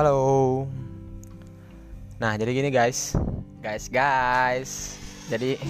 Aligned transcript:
Halo. 0.00 0.64
Nah, 2.16 2.32
jadi 2.40 2.56
gini 2.56 2.72
guys. 2.72 3.12
Guys, 3.60 3.84
guys. 3.92 4.96
Jadi 5.28 5.60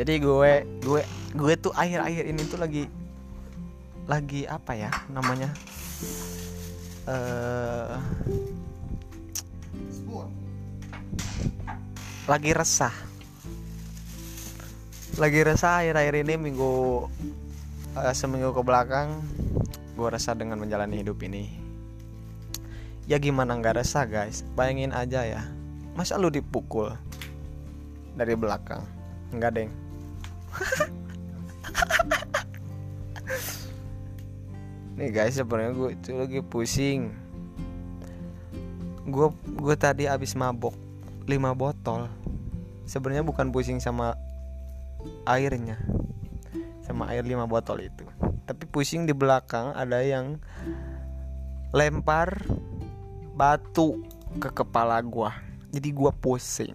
jadi 0.00 0.16
gue 0.16 0.52
gue 0.80 1.02
gue 1.36 1.52
tuh 1.60 1.76
akhir-akhir 1.76 2.24
ini 2.24 2.40
tuh 2.48 2.56
lagi 2.56 2.88
lagi 4.08 4.48
apa 4.48 4.72
ya 4.72 4.88
namanya? 5.12 5.52
eh 7.04 8.00
lagi 12.24 12.50
resah. 12.56 12.96
Lagi 15.20 15.40
resah 15.44 15.84
akhir-akhir 15.84 16.24
ini 16.24 16.40
minggu 16.40 17.04
eh, 17.92 18.14
seminggu 18.16 18.56
ke 18.56 18.62
belakang 18.64 19.20
gue 20.00 20.08
resah 20.08 20.32
dengan 20.32 20.56
menjalani 20.56 21.04
hidup 21.04 21.20
ini 21.20 21.65
ya 23.06 23.22
gimana 23.22 23.54
nggak 23.58 23.82
resah 23.82 24.06
guys? 24.06 24.42
Bayangin 24.58 24.90
aja 24.90 25.22
ya. 25.22 25.42
Masa 25.94 26.18
lu 26.18 26.30
dipukul? 26.30 26.90
Dari 28.18 28.34
belakang. 28.34 28.82
Enggak 29.30 29.54
deng. 29.56 29.70
Nih 34.96 35.12
guys 35.12 35.36
sebenarnya 35.38 35.72
gue 35.76 35.90
itu 35.94 36.10
lagi 36.18 36.40
pusing. 36.42 37.14
Gue 39.06 39.30
gue 39.54 39.76
tadi 39.78 40.10
abis 40.10 40.34
mabok 40.34 40.74
5 41.30 41.54
botol. 41.54 42.10
Sebenarnya 42.86 43.22
bukan 43.22 43.54
pusing 43.54 43.78
sama 43.78 44.18
airnya 45.26 45.78
sama 46.86 47.10
air 47.10 47.26
5 47.26 47.50
botol 47.50 47.82
itu. 47.82 48.06
Tapi 48.46 48.64
pusing 48.70 49.04
di 49.04 49.12
belakang 49.12 49.74
ada 49.74 50.00
yang 50.00 50.38
lempar 51.74 52.46
batu 53.36 54.00
ke 54.40 54.48
kepala 54.48 54.96
gua. 55.04 55.36
Jadi 55.68 55.92
gua 55.92 56.08
pusing. 56.08 56.72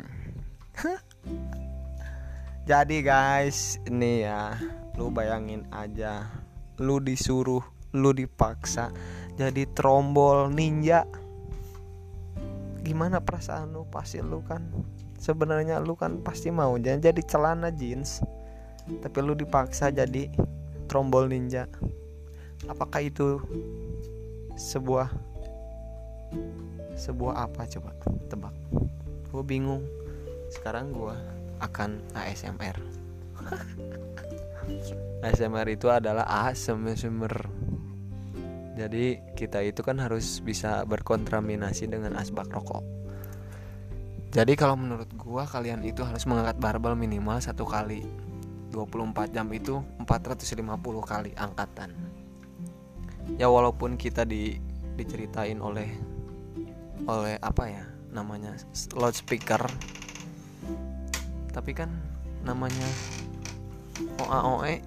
Jadi 2.69 3.01
guys 3.01 3.81
ini 3.89 4.21
ya 4.21 4.53
lu 4.93 5.09
bayangin 5.09 5.65
aja. 5.73 6.29
Lu 6.77 7.01
disuruh 7.01 7.65
lu 7.91 8.13
dipaksa 8.13 8.93
jadi 9.33 9.65
trombol 9.73 10.53
ninja. 10.53 11.09
Gimana 12.85 13.17
perasaan 13.25 13.73
lu? 13.73 13.89
Pasti 13.89 14.21
lu 14.21 14.45
kan 14.45 14.61
sebenarnya 15.17 15.81
lu 15.81 15.97
kan 15.97 16.21
pasti 16.21 16.53
mau 16.53 16.77
jangan 16.77 17.13
jadi 17.13 17.21
celana 17.25 17.69
jeans 17.69 18.25
tapi 19.05 19.21
lu 19.21 19.33
dipaksa 19.33 19.89
jadi 19.89 20.29
trombol 20.85 21.25
ninja. 21.25 21.65
Apakah 22.69 23.01
itu 23.01 23.41
sebuah 24.53 25.09
sebuah 26.95 27.49
apa 27.49 27.67
coba? 27.67 27.91
Tebak. 28.27 28.55
Gue 29.31 29.43
bingung. 29.43 29.83
Sekarang 30.51 30.91
gue 30.91 31.15
akan 31.61 32.01
ASMR 32.17 32.77
ASMR 35.21 35.67
itu 35.75 35.87
adalah 35.89 36.25
ASMR 36.25 37.45
jadi 38.71 39.19
kita 39.35 39.61
itu 39.61 39.83
kan 39.85 39.99
harus 40.01 40.41
bisa 40.41 40.87
berkontaminasi 40.87 41.91
dengan 41.91 42.17
asbak 42.17 42.49
rokok. 42.49 42.81
Jadi 44.31 44.55
kalau 44.55 44.79
menurut 44.79 45.11
gua 45.19 45.43
kalian 45.43 45.83
itu 45.83 46.07
harus 46.07 46.23
mengangkat 46.23 46.57
barbel 46.57 46.95
minimal 46.95 47.37
satu 47.43 47.67
kali. 47.67 48.01
24 48.71 49.35
jam 49.35 49.51
itu 49.51 49.83
450 50.07 50.71
kali 51.03 51.35
angkatan. 51.35 51.91
Ya 53.35 53.51
walaupun 53.51 53.99
kita 53.99 54.23
di 54.23 54.55
diceritain 54.95 55.59
oleh 55.59 55.91
oleh 57.09 57.37
apa 57.41 57.69
ya 57.69 57.85
namanya 58.13 58.53
loudspeaker. 58.93 59.61
Tapi 61.51 61.73
kan 61.73 61.89
namanya 62.41 62.87
OAOE 64.17 64.81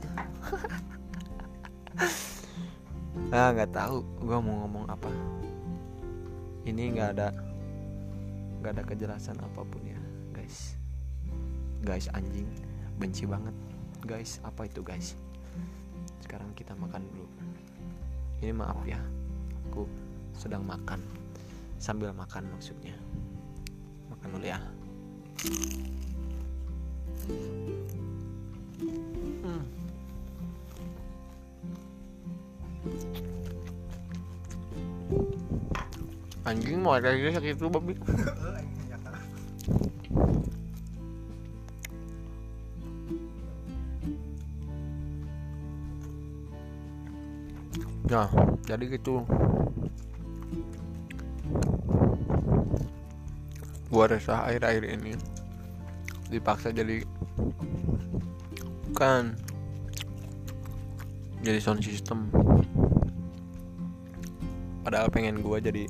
ah 3.30 3.54
nggak 3.54 3.70
tahu 3.70 4.02
gua 4.22 4.42
mau 4.42 4.66
ngomong 4.66 4.90
apa. 4.90 5.10
Ini 6.64 6.82
nggak 6.94 7.10
ada 7.18 7.28
nggak 8.62 8.72
ada 8.74 8.82
kejelasan 8.86 9.38
apa 9.42 9.62
pun 9.66 9.82
ya 9.82 9.98
guys. 10.32 10.76
Guys 11.82 12.06
anjing 12.14 12.46
benci 12.98 13.26
banget. 13.26 13.54
Guys 14.04 14.38
apa 14.46 14.66
itu 14.68 14.82
guys? 14.84 15.16
Sekarang 16.22 16.54
kita 16.56 16.74
makan 16.76 17.02
dulu. 17.12 17.26
Ini 18.44 18.52
maaf 18.52 18.76
ya 18.84 19.00
aku 19.70 19.88
sedang 20.36 20.66
makan 20.66 21.23
sambil 21.84 22.16
makan 22.16 22.48
maksudnya 22.48 22.96
makan 24.08 24.28
dulu 24.32 24.46
ya 24.48 24.56
Hmm. 29.44 29.60
anjing 36.48 36.80
mau 36.80 36.96
ada 36.96 37.12
lagi 37.12 37.36
sakit 37.36 37.52
itu 37.60 37.66
babi 37.68 37.92
Nah, 48.04 48.30
jadi 48.62 48.84
gitu. 48.94 49.26
Gua 53.94 54.10
resah 54.10 54.42
akhir-akhir 54.42 54.90
ini 54.90 55.14
dipaksa 56.26 56.74
jadi 56.74 57.06
kan 58.98 59.38
jadi 61.46 61.62
sound 61.62 61.86
system. 61.86 62.26
Padahal 64.82 65.14
pengen 65.14 65.46
gua 65.46 65.62
jadi 65.62 65.86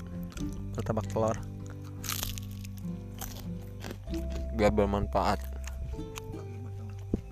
martabak 0.77 1.09
telur 1.09 1.37
biar 4.55 4.69
bermanfaat 4.69 5.41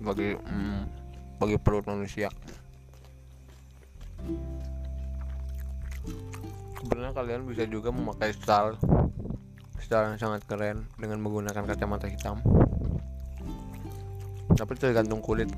bagi 0.01 0.33
mm, 0.33 0.81
bagi 1.37 1.55
perut 1.61 1.85
manusia. 1.85 2.33
sebenarnya 6.83 7.15
kalian 7.15 7.41
bisa 7.47 7.63
juga 7.65 7.89
memakai 7.95 8.35
style 8.35 8.75
yang 9.93 10.17
sangat 10.17 10.41
keren 10.49 10.89
dengan 10.97 11.21
menggunakan 11.21 11.69
kacamata 11.69 12.09
hitam. 12.09 12.41
Tapi 14.57 14.73
tergantung 14.81 15.21
kulit. 15.21 15.53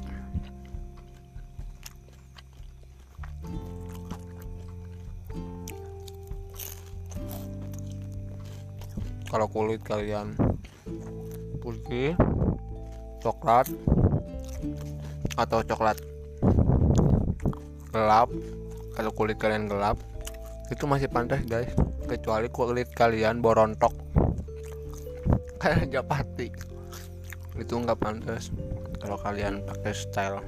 Kalau 9.31 9.47
kulit 9.51 9.79
kalian 9.83 10.35
putih 11.63 12.15
coklat 13.23 13.71
atau 15.35 15.59
coklat 15.63 15.97
gelap 17.91 18.27
kalau 18.95 19.11
kulit 19.11 19.35
kalian 19.35 19.67
gelap 19.67 19.99
itu 20.71 20.83
masih 20.87 21.07
pantas 21.07 21.43
guys. 21.47 21.71
Kecuali 22.05 22.47
kulit 22.53 22.93
kalian 22.93 23.41
borontok 23.41 23.91
kayak 25.73 25.89
japati 25.89 26.53
itu 27.57 27.73
nggak 27.73 27.97
pantas 27.97 28.53
kalau 29.01 29.17
kalian 29.17 29.65
pakai 29.65 29.97
style 29.97 30.45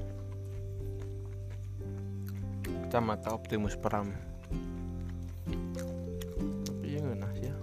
kacamata 2.86 3.34
Optimus 3.34 3.74
Prime. 3.82 4.14
Tapi 6.70 6.86
ya 6.86 7.02
ngenas 7.02 7.36
ya. 7.42 7.56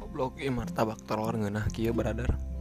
Goblok 0.00 0.40
martabak 0.48 0.98
telur 1.04 1.36
ngeunah 1.36 1.68
kieu 1.70 1.92
brother 1.92 2.51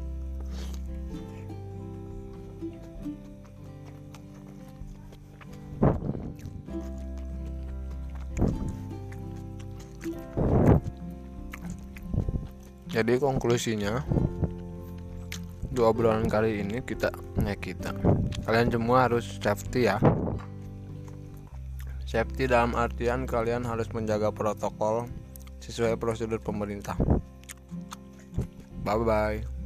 jadi 12.92 13.16
konklusinya 13.24 14.04
dua 15.72 15.96
bulan 15.96 16.28
kali 16.28 16.60
ini 16.60 16.84
kita 16.84 17.08
ya 17.40 17.56
kita. 17.56 17.96
Kalian 18.44 18.68
semua 18.68 19.08
harus 19.08 19.40
safety 19.40 19.88
ya. 19.88 19.96
Safety 22.04 22.52
dalam 22.52 22.76
artian 22.76 23.24
kalian 23.24 23.64
harus 23.64 23.88
menjaga 23.96 24.36
protokol 24.36 25.08
sesuai 25.64 25.96
prosedur 25.96 26.44
pemerintah. 26.44 27.00
Bye 28.84 29.00
bye 29.00 29.61